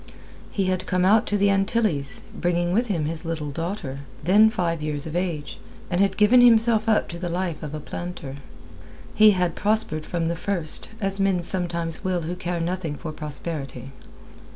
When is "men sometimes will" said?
11.19-12.23